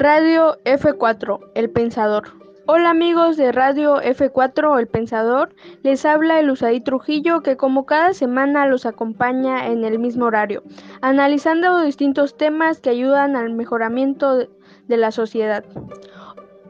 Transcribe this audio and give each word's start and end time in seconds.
Radio 0.00 0.56
F4, 0.64 1.40
El 1.56 1.70
Pensador. 1.70 2.28
Hola 2.66 2.90
amigos 2.90 3.36
de 3.36 3.50
Radio 3.50 4.00
F4, 4.00 4.78
El 4.78 4.86
Pensador, 4.86 5.52
les 5.82 6.04
habla 6.04 6.38
el 6.38 6.50
Usaí 6.50 6.80
Trujillo 6.80 7.40
que 7.40 7.56
como 7.56 7.84
cada 7.84 8.14
semana 8.14 8.68
los 8.68 8.86
acompaña 8.86 9.66
en 9.66 9.82
el 9.82 9.98
mismo 9.98 10.26
horario, 10.26 10.62
analizando 11.00 11.82
distintos 11.82 12.36
temas 12.36 12.78
que 12.78 12.90
ayudan 12.90 13.34
al 13.34 13.52
mejoramiento 13.54 14.36
de 14.36 14.96
la 14.96 15.10
sociedad. 15.10 15.64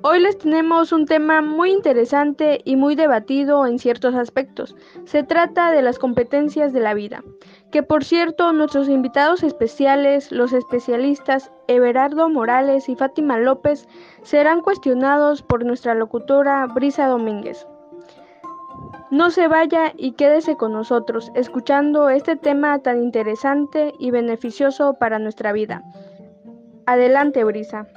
Hoy 0.02 0.20
les 0.20 0.38
tenemos 0.38 0.92
un 0.92 1.06
tema 1.06 1.42
muy 1.42 1.72
interesante 1.72 2.60
y 2.64 2.76
muy 2.76 2.94
debatido 2.94 3.66
en 3.66 3.80
ciertos 3.80 4.14
aspectos. 4.14 4.76
Se 5.04 5.24
trata 5.24 5.72
de 5.72 5.82
las 5.82 5.98
competencias 5.98 6.72
de 6.72 6.78
la 6.78 6.94
vida, 6.94 7.24
que 7.72 7.82
por 7.82 8.04
cierto 8.04 8.52
nuestros 8.52 8.88
invitados 8.88 9.42
especiales, 9.42 10.30
los 10.30 10.52
especialistas 10.52 11.50
Everardo 11.66 12.28
Morales 12.28 12.88
y 12.88 12.94
Fátima 12.94 13.38
López, 13.38 13.88
serán 14.22 14.60
cuestionados 14.60 15.42
por 15.42 15.64
nuestra 15.64 15.94
locutora 15.94 16.64
Brisa 16.66 17.08
Domínguez. 17.08 17.66
No 19.10 19.30
se 19.30 19.48
vaya 19.48 19.92
y 19.96 20.12
quédese 20.12 20.56
con 20.56 20.74
nosotros, 20.74 21.32
escuchando 21.34 22.08
este 22.08 22.36
tema 22.36 22.78
tan 22.78 23.02
interesante 23.02 23.92
y 23.98 24.12
beneficioso 24.12 24.94
para 24.94 25.18
nuestra 25.18 25.50
vida. 25.50 25.82
Adelante, 26.86 27.42
Brisa. 27.42 27.88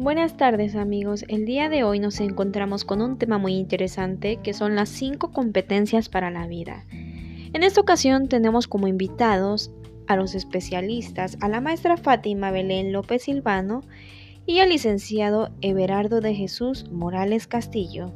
Buenas 0.00 0.36
tardes 0.36 0.76
amigos, 0.76 1.24
el 1.26 1.44
día 1.44 1.68
de 1.68 1.82
hoy 1.82 1.98
nos 1.98 2.20
encontramos 2.20 2.84
con 2.84 3.02
un 3.02 3.18
tema 3.18 3.36
muy 3.38 3.54
interesante 3.54 4.36
que 4.36 4.54
son 4.54 4.76
las 4.76 4.90
cinco 4.90 5.32
competencias 5.32 6.08
para 6.08 6.30
la 6.30 6.46
vida. 6.46 6.84
En 6.92 7.64
esta 7.64 7.80
ocasión 7.80 8.28
tenemos 8.28 8.68
como 8.68 8.86
invitados 8.86 9.72
a 10.06 10.14
los 10.14 10.36
especialistas, 10.36 11.36
a 11.40 11.48
la 11.48 11.60
maestra 11.60 11.96
Fátima 11.96 12.52
Belén 12.52 12.92
López 12.92 13.24
Silvano 13.24 13.80
y 14.46 14.60
al 14.60 14.68
licenciado 14.68 15.50
Everardo 15.62 16.20
de 16.20 16.32
Jesús 16.32 16.88
Morales 16.92 17.48
Castillo. 17.48 18.12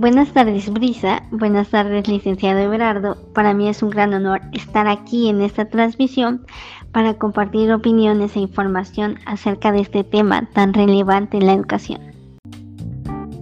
Buenas 0.00 0.32
tardes, 0.32 0.72
Brisa. 0.72 1.24
Buenas 1.30 1.68
tardes, 1.68 2.08
licenciado 2.08 2.58
Everardo. 2.58 3.18
Para 3.34 3.52
mí 3.52 3.68
es 3.68 3.82
un 3.82 3.90
gran 3.90 4.14
honor 4.14 4.40
estar 4.54 4.88
aquí 4.88 5.28
en 5.28 5.42
esta 5.42 5.66
transmisión 5.66 6.46
para 6.90 7.18
compartir 7.18 7.70
opiniones 7.70 8.34
e 8.34 8.40
información 8.40 9.18
acerca 9.26 9.72
de 9.72 9.80
este 9.82 10.02
tema 10.02 10.48
tan 10.54 10.72
relevante 10.72 11.36
en 11.36 11.44
la 11.44 11.52
educación. 11.52 12.00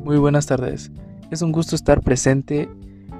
Muy 0.02 0.16
buenas 0.18 0.46
tardes. 0.46 0.90
Es 1.30 1.42
un 1.42 1.52
gusto 1.52 1.76
estar 1.76 2.00
presente 2.00 2.68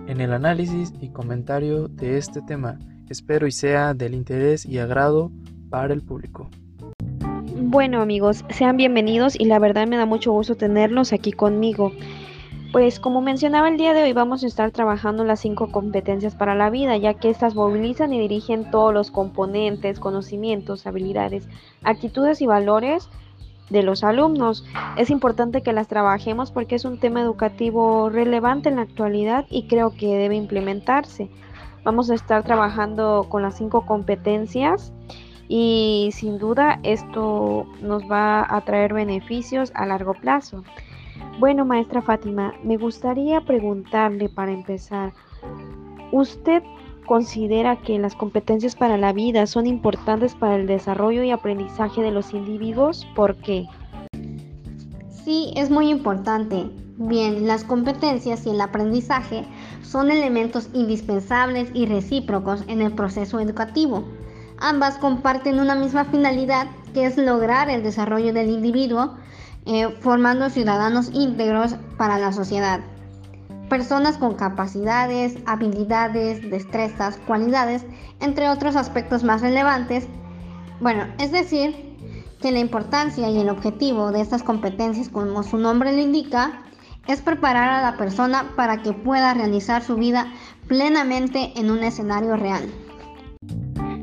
en 0.08 0.20
el 0.20 0.32
análisis 0.32 0.92
y 1.00 1.10
comentario 1.10 1.86
de 1.86 2.18
este 2.18 2.42
tema. 2.42 2.80
Espero 3.08 3.46
y 3.46 3.52
sea 3.52 3.94
del 3.94 4.14
interés 4.16 4.66
y 4.66 4.78
agrado 4.78 5.30
para 5.70 5.94
el 5.94 6.02
público. 6.02 6.50
Bueno 7.54 8.02
amigos, 8.02 8.44
sean 8.50 8.76
bienvenidos 8.76 9.38
y 9.38 9.44
la 9.44 9.60
verdad 9.60 9.86
me 9.86 9.96
da 9.96 10.06
mucho 10.06 10.32
gusto 10.32 10.56
tenerlos 10.56 11.12
aquí 11.12 11.30
conmigo. 11.30 11.92
Pues 12.72 13.00
como 13.00 13.22
mencionaba 13.22 13.68
el 13.68 13.78
día 13.78 13.94
de 13.94 14.02
hoy 14.02 14.12
vamos 14.12 14.44
a 14.44 14.46
estar 14.46 14.70
trabajando 14.72 15.24
las 15.24 15.40
cinco 15.40 15.72
competencias 15.72 16.34
para 16.34 16.54
la 16.54 16.68
vida, 16.68 16.98
ya 16.98 17.14
que 17.14 17.30
estas 17.30 17.54
movilizan 17.54 18.12
y 18.12 18.20
dirigen 18.20 18.70
todos 18.70 18.92
los 18.92 19.10
componentes, 19.10 19.98
conocimientos, 19.98 20.86
habilidades, 20.86 21.48
actitudes 21.82 22.42
y 22.42 22.46
valores 22.46 23.08
de 23.70 23.82
los 23.82 24.04
alumnos. 24.04 24.66
Es 24.98 25.08
importante 25.08 25.62
que 25.62 25.72
las 25.72 25.88
trabajemos 25.88 26.50
porque 26.50 26.74
es 26.74 26.84
un 26.84 27.00
tema 27.00 27.22
educativo 27.22 28.10
relevante 28.10 28.68
en 28.68 28.76
la 28.76 28.82
actualidad 28.82 29.46
y 29.48 29.66
creo 29.66 29.94
que 29.94 30.18
debe 30.18 30.36
implementarse. 30.36 31.30
Vamos 31.84 32.10
a 32.10 32.14
estar 32.14 32.42
trabajando 32.42 33.26
con 33.30 33.40
las 33.40 33.56
cinco 33.56 33.86
competencias 33.86 34.92
y 35.48 36.10
sin 36.12 36.38
duda 36.38 36.80
esto 36.82 37.66
nos 37.80 38.02
va 38.02 38.46
a 38.46 38.60
traer 38.60 38.92
beneficios 38.92 39.72
a 39.74 39.86
largo 39.86 40.12
plazo. 40.12 40.64
Bueno, 41.38 41.64
maestra 41.64 42.02
Fátima, 42.02 42.52
me 42.64 42.76
gustaría 42.76 43.40
preguntarle 43.40 44.28
para 44.28 44.50
empezar, 44.50 45.12
¿usted 46.10 46.64
considera 47.06 47.76
que 47.76 47.96
las 47.96 48.16
competencias 48.16 48.74
para 48.74 48.98
la 48.98 49.12
vida 49.12 49.46
son 49.46 49.68
importantes 49.68 50.34
para 50.34 50.56
el 50.56 50.66
desarrollo 50.66 51.22
y 51.22 51.30
aprendizaje 51.30 52.02
de 52.02 52.10
los 52.10 52.34
individuos? 52.34 53.06
¿Por 53.14 53.36
qué? 53.36 53.66
Sí, 55.24 55.52
es 55.54 55.70
muy 55.70 55.90
importante. 55.90 56.70
Bien, 56.96 57.46
las 57.46 57.62
competencias 57.62 58.44
y 58.44 58.50
el 58.50 58.60
aprendizaje 58.60 59.44
son 59.82 60.10
elementos 60.10 60.68
indispensables 60.74 61.70
y 61.72 61.86
recíprocos 61.86 62.64
en 62.66 62.82
el 62.82 62.92
proceso 62.92 63.38
educativo. 63.38 64.02
Ambas 64.58 64.98
comparten 64.98 65.60
una 65.60 65.76
misma 65.76 66.04
finalidad 66.04 66.66
que 66.94 67.06
es 67.06 67.16
lograr 67.16 67.70
el 67.70 67.84
desarrollo 67.84 68.32
del 68.32 68.50
individuo 68.50 69.14
eh, 69.66 69.88
formando 70.00 70.50
ciudadanos 70.50 71.10
íntegros 71.12 71.76
para 71.96 72.18
la 72.18 72.32
sociedad. 72.32 72.80
Personas 73.68 74.16
con 74.16 74.34
capacidades, 74.34 75.36
habilidades, 75.46 76.50
destrezas, 76.50 77.18
cualidades, 77.26 77.84
entre 78.20 78.48
otros 78.48 78.76
aspectos 78.76 79.24
más 79.24 79.42
relevantes. 79.42 80.08
Bueno, 80.80 81.06
es 81.18 81.32
decir, 81.32 81.88
que 82.40 82.52
la 82.52 82.60
importancia 82.60 83.28
y 83.28 83.38
el 83.38 83.48
objetivo 83.48 84.12
de 84.12 84.20
estas 84.20 84.42
competencias, 84.42 85.08
como 85.08 85.42
su 85.42 85.58
nombre 85.58 85.92
lo 85.92 86.00
indica, 86.00 86.62
es 87.06 87.22
preparar 87.22 87.70
a 87.70 87.82
la 87.82 87.96
persona 87.96 88.52
para 88.54 88.82
que 88.82 88.92
pueda 88.92 89.34
realizar 89.34 89.82
su 89.82 89.96
vida 89.96 90.32
plenamente 90.68 91.52
en 91.56 91.70
un 91.70 91.82
escenario 91.82 92.36
real. 92.36 92.70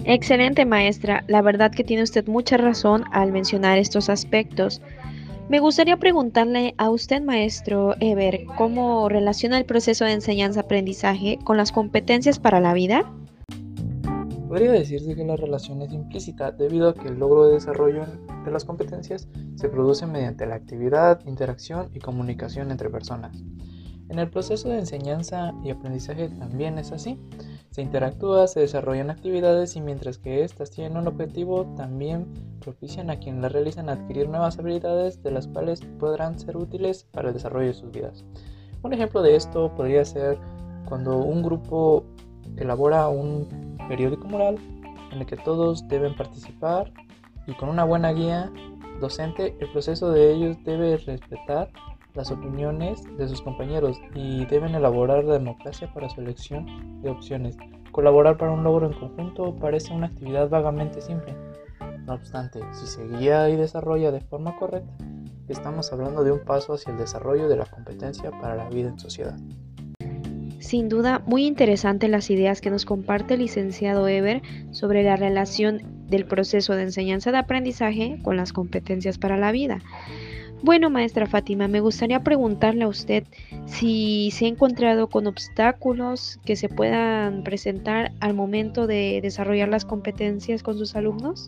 Excelente 0.07 0.65
maestra, 0.65 1.23
la 1.27 1.41
verdad 1.41 1.71
que 1.71 1.83
tiene 1.83 2.03
usted 2.03 2.27
mucha 2.27 2.57
razón 2.57 3.05
al 3.11 3.31
mencionar 3.31 3.77
estos 3.77 4.09
aspectos. 4.09 4.81
Me 5.47 5.59
gustaría 5.59 5.97
preguntarle 5.97 6.73
a 6.79 6.89
usted, 6.89 7.21
maestro 7.21 7.93
Ever, 7.99 8.45
¿cómo 8.57 9.07
relaciona 9.09 9.59
el 9.59 9.65
proceso 9.65 10.03
de 10.03 10.13
enseñanza-aprendizaje 10.13 11.37
con 11.43 11.55
las 11.55 11.71
competencias 11.71 12.39
para 12.39 12.59
la 12.59 12.73
vida? 12.73 13.13
Podría 14.47 14.71
decirse 14.71 15.15
que 15.15 15.23
la 15.23 15.35
relación 15.35 15.83
es 15.83 15.93
implícita 15.93 16.51
debido 16.51 16.89
a 16.89 16.95
que 16.95 17.09
el 17.09 17.19
logro 17.19 17.45
de 17.45 17.53
desarrollo 17.53 18.05
de 18.43 18.51
las 18.51 18.65
competencias 18.65 19.27
se 19.53 19.69
produce 19.69 20.07
mediante 20.07 20.47
la 20.47 20.55
actividad, 20.55 21.23
interacción 21.27 21.91
y 21.93 21.99
comunicación 21.99 22.71
entre 22.71 22.89
personas. 22.89 23.43
En 24.09 24.17
el 24.17 24.31
proceso 24.31 24.69
de 24.69 24.79
enseñanza 24.79 25.53
y 25.63 25.69
aprendizaje 25.69 26.27
también 26.29 26.79
es 26.79 26.91
así. 26.91 27.19
Se 27.75 27.81
interactúa, 27.81 28.47
se 28.47 28.61
desarrollan 28.61 29.09
actividades 29.09 29.75
y 29.75 29.81
mientras 29.81 30.17
que 30.17 30.45
éstas 30.45 30.71
tienen 30.71 30.95
un 30.95 31.07
objetivo, 31.07 31.65
también 31.75 32.25
propician 32.61 33.09
a 33.09 33.19
quienes 33.19 33.41
las 33.41 33.51
realizan 33.51 33.89
adquirir 33.89 34.29
nuevas 34.29 34.57
habilidades 34.57 35.21
de 35.23 35.31
las 35.31 35.49
cuales 35.49 35.81
podrán 35.99 36.39
ser 36.39 36.55
útiles 36.55 37.03
para 37.11 37.27
el 37.27 37.33
desarrollo 37.33 37.67
de 37.67 37.73
sus 37.73 37.91
vidas. 37.91 38.23
Un 38.81 38.93
ejemplo 38.93 39.21
de 39.21 39.35
esto 39.35 39.75
podría 39.75 40.05
ser 40.05 40.37
cuando 40.87 41.17
un 41.17 41.43
grupo 41.43 42.05
elabora 42.55 43.09
un 43.09 43.77
periódico 43.89 44.25
moral 44.25 44.57
en 45.11 45.19
el 45.19 45.25
que 45.25 45.35
todos 45.35 45.85
deben 45.89 46.15
participar 46.15 46.93
y 47.45 47.55
con 47.55 47.67
una 47.67 47.83
buena 47.83 48.13
guía 48.13 48.53
docente 49.01 49.53
el 49.59 49.69
proceso 49.73 50.11
de 50.11 50.31
ellos 50.31 50.55
debe 50.63 50.95
respetar 50.95 51.71
las 52.15 52.31
opiniones 52.31 53.03
de 53.17 53.27
sus 53.27 53.41
compañeros 53.41 53.99
y 54.13 54.45
deben 54.45 54.73
elaborar 54.75 55.23
la 55.23 55.33
democracia 55.33 55.91
para 55.93 56.09
su 56.09 56.21
elección 56.21 57.01
de 57.01 57.09
opciones. 57.09 57.57
Colaborar 57.91 58.37
para 58.37 58.51
un 58.51 58.63
logro 58.63 58.87
en 58.87 58.93
conjunto 58.93 59.55
parece 59.55 59.93
una 59.93 60.07
actividad 60.07 60.49
vagamente 60.49 61.01
simple. 61.01 61.35
No 62.05 62.13
obstante, 62.13 62.59
si 62.71 62.87
se 62.87 63.07
guía 63.07 63.49
y 63.49 63.55
desarrolla 63.55 64.11
de 64.11 64.21
forma 64.21 64.55
correcta, 64.57 64.93
estamos 65.47 65.91
hablando 65.91 66.23
de 66.23 66.31
un 66.31 66.39
paso 66.39 66.73
hacia 66.73 66.91
el 66.91 66.97
desarrollo 66.97 67.47
de 67.47 67.57
la 67.57 67.65
competencia 67.65 68.31
para 68.31 68.55
la 68.55 68.69
vida 68.69 68.89
en 68.89 68.99
sociedad. 68.99 69.37
Sin 70.59 70.89
duda, 70.89 71.21
muy 71.27 71.45
interesante 71.45 72.07
las 72.07 72.29
ideas 72.31 72.59
que 72.59 72.71
nos 72.71 72.85
comparte 72.85 73.35
el 73.35 73.41
licenciado 73.41 74.07
Eber 74.07 74.41
sobre 74.71 75.03
la 75.03 75.15
relación 75.15 75.83
del 76.07 76.25
proceso 76.25 76.73
de 76.73 76.83
enseñanza 76.83 77.31
de 77.31 77.37
aprendizaje 77.37 78.19
con 78.23 78.35
las 78.35 78.51
competencias 78.51 79.17
para 79.17 79.37
la 79.37 79.51
vida. 79.51 79.79
Bueno, 80.63 80.89
maestra 80.89 81.27
Fátima, 81.27 81.67
me 81.67 81.79
gustaría 81.79 82.23
preguntarle 82.23 82.85
a 82.85 82.87
usted 82.87 83.23
si 83.65 84.31
se 84.31 84.45
ha 84.45 84.47
encontrado 84.47 85.07
con 85.07 85.27
obstáculos 85.27 86.39
que 86.45 86.55
se 86.55 86.69
puedan 86.69 87.43
presentar 87.43 88.13
al 88.19 88.33
momento 88.33 88.87
de 88.87 89.19
desarrollar 89.21 89.69
las 89.69 89.85
competencias 89.85 90.63
con 90.63 90.77
sus 90.77 90.95
alumnos. 90.95 91.47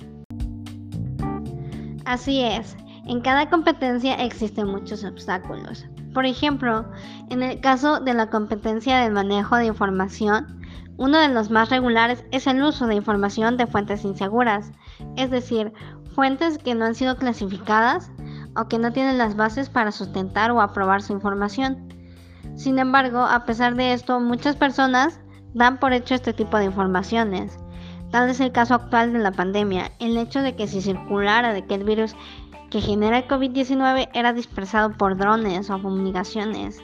Así 2.06 2.42
es, 2.44 2.78
en 3.08 3.22
cada 3.22 3.50
competencia 3.50 4.16
existen 4.16 4.68
muchos 4.68 5.04
obstáculos. 5.04 5.86
Por 6.14 6.26
ejemplo, 6.26 6.86
en 7.30 7.44
el 7.44 7.60
caso 7.60 8.00
de 8.00 8.14
la 8.14 8.30
competencia 8.30 9.00
del 9.00 9.14
manejo 9.14 9.56
de 9.56 9.66
información, 9.66 10.60
uno 10.98 11.20
de 11.20 11.30
los 11.30 11.50
más 11.50 11.70
regulares 11.70 12.24
es 12.32 12.48
el 12.48 12.62
uso 12.62 12.88
de 12.88 12.96
información 12.96 13.56
de 13.56 13.68
fuentes 13.68 14.04
inseguras, 14.04 14.72
es 15.16 15.32
decir, 15.32 15.72
fuentes 16.16 16.58
que 16.58 16.76
no 16.76 16.86
han 16.86 16.96
sido 16.96 17.18
clasificadas 17.18 18.12
o 18.58 18.68
que 18.68 18.80
no 18.80 18.92
tienen 18.92 19.18
las 19.18 19.36
bases 19.36 19.70
para 19.70 19.92
sustentar 19.92 20.52
o 20.52 20.62
aprobar 20.62 21.02
su 21.02 21.14
información. 21.14 21.94
Sin 22.56 22.80
embargo, 22.80 23.20
a 23.20 23.46
pesar 23.46 23.76
de 23.76 23.94
esto, 23.94 24.20
muchas 24.20 24.56
personas 24.56 25.20
dan 25.54 25.80
por 25.80 25.94
hecho 25.94 26.16
este 26.16 26.34
tipo 26.34 26.58
de 26.58 26.66
informaciones. 26.66 27.58
Tal 28.12 28.30
es 28.30 28.40
el 28.40 28.52
caso 28.52 28.74
actual 28.74 29.14
de 29.14 29.20
la 29.20 29.32
pandemia, 29.32 29.92
el 30.00 30.18
hecho 30.18 30.42
de 30.42 30.56
que 30.56 30.68
se 30.68 30.82
circulara 30.82 31.54
de 31.54 31.66
que 31.66 31.76
el 31.76 31.84
virus 31.84 32.16
que 32.72 32.82
genera 32.82 33.20
el 33.20 33.28
COVID-19 33.28 34.10
era 34.14 34.34
dispersado 34.34 34.92
por 34.92 35.18
drones 35.18 35.70
o 35.70 35.80
fumigaciones, 35.80 36.82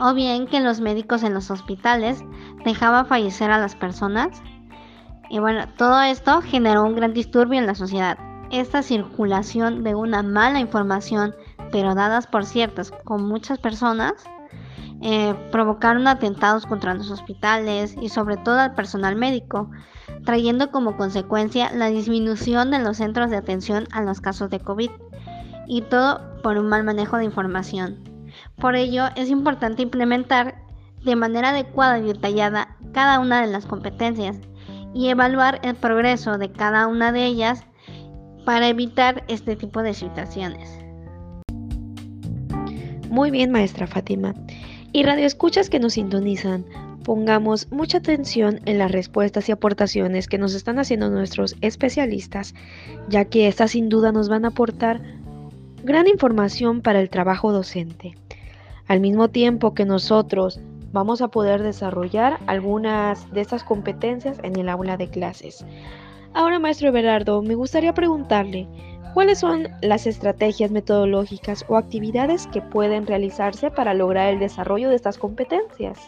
o 0.00 0.14
bien 0.14 0.46
que 0.46 0.60
los 0.60 0.80
médicos 0.80 1.22
en 1.22 1.34
los 1.34 1.50
hospitales 1.50 2.24
dejaban 2.64 3.06
fallecer 3.06 3.50
a 3.50 3.58
las 3.58 3.74
personas. 3.74 4.42
Y 5.28 5.38
bueno, 5.38 5.66
todo 5.76 6.00
esto 6.02 6.40
generó 6.40 6.84
un 6.84 6.96
gran 6.96 7.12
disturbio 7.12 7.58
en 7.58 7.66
la 7.66 7.74
sociedad. 7.74 8.29
Esta 8.50 8.82
circulación 8.82 9.84
de 9.84 9.94
una 9.94 10.22
mala 10.22 10.60
información, 10.60 11.34
pero 11.70 11.94
dadas 11.94 12.26
por 12.26 12.44
ciertas 12.44 12.90
con 13.04 13.26
muchas 13.26 13.58
personas, 13.58 14.12
eh, 15.02 15.34
provocaron 15.50 16.06
atentados 16.08 16.66
contra 16.66 16.94
los 16.94 17.10
hospitales 17.10 17.96
y 18.00 18.08
sobre 18.08 18.36
todo 18.36 18.58
al 18.58 18.74
personal 18.74 19.16
médico, 19.16 19.70
trayendo 20.24 20.70
como 20.70 20.96
consecuencia 20.96 21.72
la 21.72 21.86
disminución 21.86 22.70
de 22.70 22.80
los 22.80 22.98
centros 22.98 23.30
de 23.30 23.36
atención 23.36 23.86
a 23.92 24.02
los 24.02 24.20
casos 24.20 24.50
de 24.50 24.60
COVID, 24.60 24.90
y 25.70 25.82
todo 25.82 26.20
por 26.42 26.58
un 26.58 26.68
mal 26.68 26.82
manejo 26.82 27.16
de 27.16 27.24
información. 27.24 28.02
Por 28.56 28.74
ello, 28.74 29.04
es 29.14 29.30
importante 29.30 29.82
implementar 29.82 30.56
de 31.04 31.14
manera 31.14 31.50
adecuada 31.50 32.00
y 32.00 32.02
detallada 32.02 32.76
cada 32.92 33.20
una 33.20 33.40
de 33.40 33.46
las 33.46 33.66
competencias 33.66 34.36
y 34.92 35.08
evaluar 35.08 35.60
el 35.62 35.76
progreso 35.76 36.38
de 36.38 36.50
cada 36.50 36.88
una 36.88 37.12
de 37.12 37.24
ellas 37.24 37.64
para 38.50 38.66
evitar 38.66 39.22
este 39.28 39.54
tipo 39.54 39.80
de 39.80 39.94
situaciones. 39.94 40.68
Muy 43.08 43.30
bien, 43.30 43.52
maestra 43.52 43.86
Fátima. 43.86 44.34
Y 44.92 45.04
radioescuchas 45.04 45.70
que 45.70 45.78
nos 45.78 45.92
sintonizan, 45.92 46.64
pongamos 47.04 47.70
mucha 47.70 47.98
atención 47.98 48.58
en 48.64 48.78
las 48.78 48.90
respuestas 48.90 49.48
y 49.48 49.52
aportaciones 49.52 50.26
que 50.26 50.36
nos 50.36 50.54
están 50.54 50.80
haciendo 50.80 51.10
nuestros 51.10 51.54
especialistas, 51.60 52.56
ya 53.08 53.24
que 53.24 53.46
estas 53.46 53.70
sin 53.70 53.88
duda 53.88 54.10
nos 54.10 54.28
van 54.28 54.44
a 54.44 54.48
aportar 54.48 55.00
gran 55.84 56.08
información 56.08 56.80
para 56.80 57.00
el 57.00 57.08
trabajo 57.08 57.52
docente. 57.52 58.16
Al 58.88 58.98
mismo 58.98 59.28
tiempo 59.28 59.74
que 59.74 59.84
nosotros 59.84 60.58
vamos 60.90 61.22
a 61.22 61.28
poder 61.28 61.62
desarrollar 61.62 62.40
algunas 62.48 63.30
de 63.30 63.42
estas 63.42 63.62
competencias 63.62 64.40
en 64.42 64.56
el 64.56 64.68
aula 64.68 64.96
de 64.96 65.08
clases. 65.08 65.64
Ahora, 66.34 66.58
maestro 66.58 66.88
Everardo, 66.88 67.42
me 67.42 67.54
gustaría 67.54 67.92
preguntarle, 67.92 68.68
¿Cuáles 69.14 69.40
son 69.40 69.66
las 69.82 70.06
estrategias 70.06 70.70
metodológicas 70.70 71.64
o 71.66 71.76
actividades 71.76 72.46
que 72.46 72.62
pueden 72.62 73.08
realizarse 73.08 73.68
para 73.68 73.92
lograr 73.92 74.32
el 74.32 74.38
desarrollo 74.38 74.88
de 74.88 74.94
estas 74.94 75.18
competencias? 75.18 75.98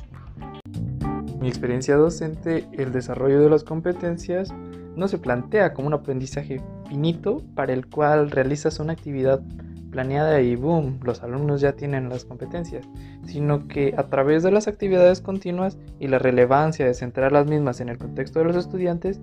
Mi 1.41 1.49
experiencia 1.49 1.97
docente, 1.97 2.65
el 2.73 2.93
desarrollo 2.93 3.41
de 3.41 3.51
las 3.51 3.65
competencias 3.65 4.55
no 4.95 5.09
se 5.09 5.19
plantea 5.19 5.73
como 5.75 5.89
un 5.89 5.95
aprendizaje 5.95 6.61
finito 6.89 7.43
para 7.57 7.73
el 7.73 7.89
cual 7.89 8.31
realizas 8.31 8.79
una 8.79 8.93
actividad 8.93 9.43
planeada 9.91 10.41
y 10.41 10.55
boom, 10.55 11.01
los 11.03 11.25
alumnos 11.25 11.61
ya 11.61 11.73
tienen 11.73 12.09
las 12.09 12.25
competencias, 12.25 12.89
sino 13.25 13.67
que 13.67 13.95
a 13.97 14.05
través 14.05 14.45
de 14.45 14.53
las 14.53 14.69
actividades 14.69 15.21
continuas 15.21 15.77
y 15.99 16.07
la 16.07 16.21
relevancia 16.21 16.87
de 16.87 16.95
centrar 16.95 17.33
las 17.33 17.47
mismas 17.47 17.81
en 17.81 17.89
el 17.89 17.99
contexto 17.99 18.39
de 18.39 18.45
los 18.45 18.57
estudiantes, 18.57 19.21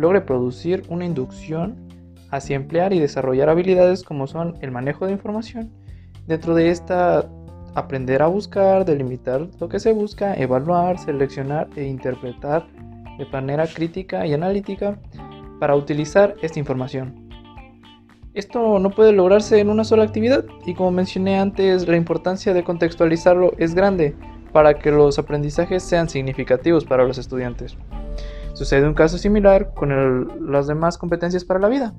logre 0.00 0.22
producir 0.22 0.82
una 0.88 1.04
inducción 1.04 1.76
hacia 2.30 2.56
emplear 2.56 2.92
y 2.92 2.98
desarrollar 2.98 3.48
habilidades 3.48 4.02
como 4.02 4.26
son 4.26 4.56
el 4.60 4.70
manejo 4.70 5.06
de 5.06 5.12
información. 5.12 5.70
Dentro 6.26 6.54
de 6.54 6.70
esta, 6.70 7.28
aprender 7.74 8.22
a 8.22 8.26
buscar, 8.26 8.84
delimitar 8.84 9.48
lo 9.58 9.68
que 9.68 9.78
se 9.78 9.92
busca, 9.92 10.34
evaluar, 10.34 10.98
seleccionar 10.98 11.68
e 11.76 11.84
interpretar 11.84 12.66
de 13.18 13.26
manera 13.26 13.66
crítica 13.66 14.26
y 14.26 14.32
analítica 14.32 14.98
para 15.58 15.76
utilizar 15.76 16.34
esta 16.40 16.58
información. 16.58 17.28
Esto 18.32 18.78
no 18.78 18.90
puede 18.90 19.12
lograrse 19.12 19.58
en 19.58 19.70
una 19.70 19.84
sola 19.84 20.04
actividad 20.04 20.44
y 20.64 20.74
como 20.74 20.92
mencioné 20.92 21.38
antes, 21.38 21.86
la 21.88 21.96
importancia 21.96 22.54
de 22.54 22.64
contextualizarlo 22.64 23.52
es 23.58 23.74
grande 23.74 24.14
para 24.52 24.78
que 24.78 24.90
los 24.90 25.18
aprendizajes 25.18 25.82
sean 25.82 26.08
significativos 26.08 26.84
para 26.84 27.04
los 27.04 27.18
estudiantes. 27.18 27.76
Sucede 28.60 28.86
un 28.86 28.92
caso 28.92 29.16
similar 29.16 29.72
con 29.72 30.52
las 30.52 30.66
demás 30.66 30.98
competencias 30.98 31.46
para 31.46 31.58
la 31.60 31.68
vida. 31.70 31.94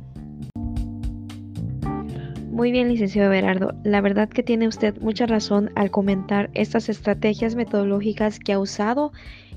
Muy 2.51 2.71
bien, 2.71 2.89
licenciado 2.89 3.31
Berardo. 3.31 3.73
La 3.83 3.99
verdad 3.99 4.29
que 4.29 4.43
tiene 4.43 4.67
usted 4.67 4.95
mucha 5.01 5.25
razón 5.25 5.71
al 5.73 5.89
comentar 5.89 6.51
estas 6.53 6.87
estrategias 6.87 7.55
metodológicas 7.55 8.37
que 8.37 8.53
ha 8.53 8.59
usado 8.59 9.11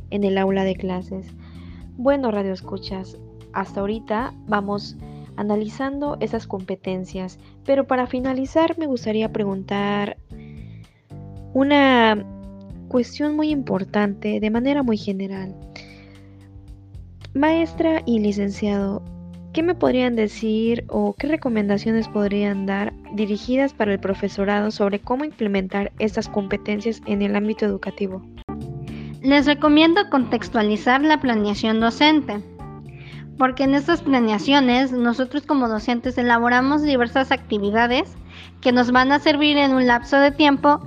en 0.09 0.25
el 0.25 0.39
aula 0.39 0.65
de 0.65 0.77
clases. 0.77 1.27
Bueno, 1.99 2.31
Radio 2.31 2.55
Escuchas, 2.55 3.19
hasta 3.53 3.81
ahorita 3.81 4.33
vamos 4.49 4.97
analizando 5.37 6.17
esas 6.21 6.47
competencias, 6.47 7.39
pero 7.67 7.87
para 7.87 8.07
finalizar 8.07 8.79
me 8.79 8.87
gustaría 8.87 9.31
preguntar 9.31 10.17
una 11.53 12.25
cuestión 12.89 13.37
muy 13.37 13.51
importante 13.51 14.41
de 14.41 14.51
manera 14.51 14.83
muy 14.83 14.97
general. 14.97 15.55
Maestra 17.35 18.01
y 18.07 18.21
licenciado, 18.21 19.03
¿Qué 19.53 19.65
me 19.65 19.75
podrían 19.75 20.15
decir 20.15 20.85
o 20.89 21.15
qué 21.17 21.27
recomendaciones 21.27 22.07
podrían 22.09 22.65
dar 22.65 22.93
dirigidas 23.13 23.73
para 23.73 23.93
el 23.93 24.01
profesorado 24.01 24.71
sobre 24.71 25.01
cómo 25.01 25.25
implementar 25.25 25.93
estas 25.99 26.29
competencias 26.29 27.01
en 27.07 27.23
el 27.23 27.35
ámbito 27.35 27.65
educativo? 27.65 28.23
Les 29.21 29.47
recomiendo 29.47 30.11
contextualizar 30.11 31.03
la 31.03 31.21
planeación 31.21 31.81
docente, 31.81 32.41
porque 33.37 33.65
en 33.65 33.75
estas 33.75 34.03
planeaciones 34.03 34.93
nosotros 34.93 35.45
como 35.45 35.69
docentes 35.69 36.19
elaboramos 36.19 36.83
diversas 36.83 37.33
actividades 37.33 38.17
que 38.61 38.71
nos 38.71 38.93
van 38.93 39.11
a 39.11 39.19
servir 39.19 39.57
en 39.57 39.73
un 39.73 39.89
lapso 39.89 40.19
de 40.19 40.31
tiempo 40.31 40.81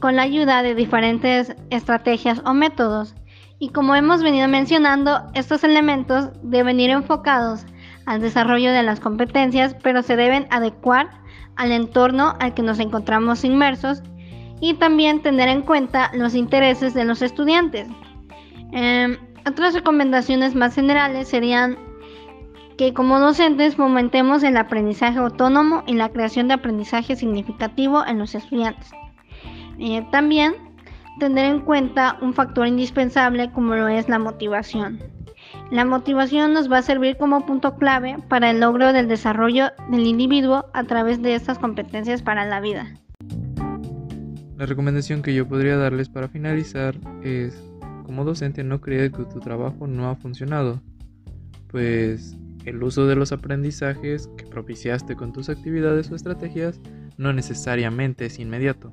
con 0.00 0.16
la 0.16 0.22
ayuda 0.22 0.62
de 0.62 0.74
diferentes 0.74 1.54
estrategias 1.70 2.42
o 2.44 2.52
métodos. 2.52 3.14
Y 3.58 3.70
como 3.70 3.94
hemos 3.94 4.22
venido 4.22 4.48
mencionando, 4.48 5.22
estos 5.34 5.64
elementos 5.64 6.30
deben 6.42 6.78
ir 6.78 6.90
enfocados 6.90 7.64
al 8.04 8.20
desarrollo 8.20 8.72
de 8.72 8.82
las 8.82 9.00
competencias, 9.00 9.74
pero 9.82 10.02
se 10.02 10.16
deben 10.16 10.46
adecuar 10.50 11.08
al 11.56 11.72
entorno 11.72 12.34
al 12.38 12.54
que 12.54 12.62
nos 12.62 12.78
encontramos 12.78 13.44
inmersos 13.44 14.02
y 14.60 14.74
también 14.74 15.22
tener 15.22 15.48
en 15.48 15.62
cuenta 15.62 16.10
los 16.14 16.34
intereses 16.34 16.94
de 16.94 17.04
los 17.04 17.22
estudiantes. 17.22 17.88
Em, 18.72 19.16
otras 19.46 19.74
recomendaciones 19.74 20.54
más 20.54 20.74
generales 20.74 21.28
serían 21.28 21.78
que 22.76 22.92
como 22.92 23.18
docentes 23.20 23.76
fomentemos 23.76 24.42
el 24.42 24.56
aprendizaje 24.56 25.18
autónomo 25.18 25.82
y 25.86 25.94
la 25.94 26.10
creación 26.10 26.48
de 26.48 26.54
aprendizaje 26.54 27.16
significativo 27.16 28.04
en 28.06 28.18
los 28.18 28.34
estudiantes. 28.34 28.90
Eh, 29.78 30.06
también 30.10 30.54
tener 31.18 31.46
en 31.46 31.60
cuenta 31.60 32.18
un 32.20 32.34
factor 32.34 32.66
indispensable 32.66 33.50
como 33.52 33.74
lo 33.74 33.88
es 33.88 34.08
la 34.08 34.18
motivación. 34.18 35.00
La 35.70 35.84
motivación 35.84 36.52
nos 36.52 36.70
va 36.70 36.78
a 36.78 36.82
servir 36.82 37.16
como 37.16 37.44
punto 37.46 37.76
clave 37.76 38.16
para 38.28 38.50
el 38.50 38.60
logro 38.60 38.92
del 38.92 39.08
desarrollo 39.08 39.70
del 39.90 40.06
individuo 40.06 40.66
a 40.72 40.84
través 40.84 41.22
de 41.22 41.34
estas 41.34 41.58
competencias 41.58 42.22
para 42.22 42.44
la 42.46 42.60
vida. 42.60 42.94
La 44.56 44.66
recomendación 44.66 45.22
que 45.22 45.34
yo 45.34 45.46
podría 45.46 45.76
darles 45.76 46.08
para 46.08 46.28
finalizar 46.28 46.94
es, 47.22 47.62
como 48.04 48.24
docente 48.24 48.64
no 48.64 48.80
creer 48.80 49.12
que 49.12 49.24
tu 49.24 49.40
trabajo 49.40 49.86
no 49.86 50.08
ha 50.08 50.16
funcionado, 50.16 50.80
pues 51.68 52.36
el 52.64 52.82
uso 52.82 53.06
de 53.06 53.16
los 53.16 53.32
aprendizajes 53.32 54.28
que 54.36 54.46
propiciaste 54.46 55.14
con 55.14 55.32
tus 55.32 55.48
actividades 55.48 56.10
o 56.10 56.16
estrategias 56.16 56.80
no 57.16 57.32
necesariamente 57.32 58.26
es 58.26 58.38
inmediato. 58.38 58.92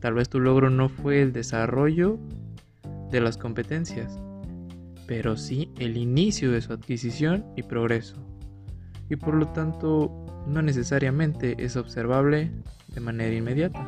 Tal 0.00 0.14
vez 0.14 0.28
tu 0.28 0.38
logro 0.38 0.70
no 0.70 0.88
fue 0.88 1.22
el 1.22 1.32
desarrollo 1.32 2.18
de 3.10 3.20
las 3.20 3.36
competencias, 3.36 4.18
pero 5.06 5.36
sí 5.36 5.72
el 5.78 5.96
inicio 5.96 6.52
de 6.52 6.60
su 6.60 6.72
adquisición 6.72 7.44
y 7.56 7.62
progreso, 7.62 8.16
y 9.08 9.16
por 9.16 9.34
lo 9.34 9.48
tanto 9.48 10.26
no 10.46 10.62
necesariamente 10.62 11.56
es 11.58 11.76
observable 11.76 12.52
de 12.88 13.00
manera 13.00 13.34
inmediata. 13.34 13.84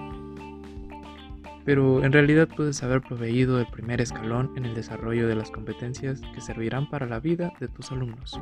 Pero 1.64 2.02
en 2.02 2.12
realidad 2.12 2.48
puedes 2.56 2.82
haber 2.82 3.02
proveído 3.02 3.60
el 3.60 3.66
primer 3.66 4.00
escalón 4.00 4.50
en 4.56 4.64
el 4.64 4.74
desarrollo 4.74 5.28
de 5.28 5.36
las 5.36 5.50
competencias 5.50 6.20
que 6.34 6.40
servirán 6.40 6.88
para 6.88 7.06
la 7.06 7.20
vida 7.20 7.52
de 7.60 7.68
tus 7.68 7.92
alumnos. 7.92 8.40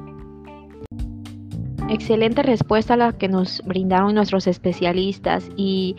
Excelente 1.91 2.43
respuesta 2.43 2.97
la 2.97 3.13
que 3.13 3.29
nos 3.29 3.63
brindaron 3.65 4.15
nuestros 4.15 4.47
especialistas 4.47 5.51
y 5.57 5.97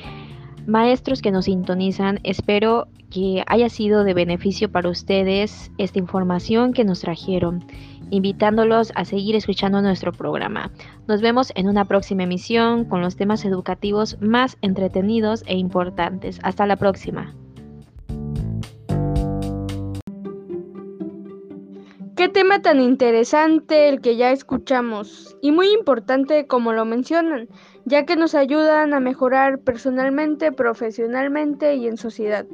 maestros 0.70 1.22
que 1.22 1.32
nos 1.32 1.46
sintonizan. 1.46 2.20
Espero 2.24 2.88
que 3.10 3.44
haya 3.48 3.70
sido 3.70 4.04
de 4.04 4.14
beneficio 4.14 4.72
para 4.72 4.90
ustedes 4.90 5.72
esta 5.78 6.00
información 6.00 6.74
que 6.74 6.86
nos 6.86 7.02
trajeron, 7.02 7.66
invitándolos 8.12 8.92
a 8.96 9.06
seguir 9.06 9.36
escuchando 9.36 9.82
nuestro 9.82 10.12
programa. 10.12 10.72
Nos 11.08 11.22
vemos 11.22 11.52
en 11.56 11.68
una 11.68 11.86
próxima 11.86 12.24
emisión 12.24 12.86
con 12.86 13.02
los 13.02 13.16
temas 13.16 13.46
educativos 13.46 14.18
más 14.22 14.58
entretenidos 14.62 15.44
e 15.48 15.58
importantes. 15.58 16.40
Hasta 16.44 16.66
la 16.66 16.76
próxima. 16.76 17.34
¿Qué 22.30 22.34
Qué 22.34 22.42
tema 22.44 22.62
tan 22.62 22.80
interesante 22.80 23.90
el 23.90 24.02
que 24.02 24.16
ya 24.16 24.32
escuchamos 24.32 25.36
y 25.42 25.52
muy 25.52 25.72
importante 25.72 26.46
como 26.46 26.74
lo 26.74 26.86
mencionan, 26.86 27.50
ya 27.86 28.06
que 28.06 28.16
nos 28.16 28.36
ayudan 28.36 28.94
a 28.94 29.00
mejorar 29.00 29.58
personalmente, 29.58 30.52
profesionalmente 30.52 31.74
y 31.74 31.88
en 31.88 31.98
sociedad. 31.98 32.46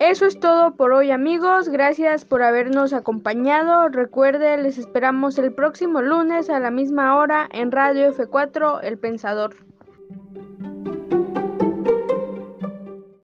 Eso 0.00 0.26
es 0.26 0.40
todo 0.40 0.74
por 0.74 0.92
hoy 0.92 1.12
amigos, 1.12 1.68
gracias 1.68 2.24
por 2.24 2.42
habernos 2.42 2.92
acompañado. 2.92 3.88
Recuerden, 3.90 4.64
les 4.64 4.76
esperamos 4.76 5.38
el 5.38 5.52
próximo 5.52 6.02
lunes 6.02 6.50
a 6.50 6.58
la 6.58 6.72
misma 6.72 7.16
hora 7.16 7.48
en 7.52 7.70
Radio 7.70 8.12
F4 8.12 8.80
El 8.82 8.98
Pensador. 8.98 9.69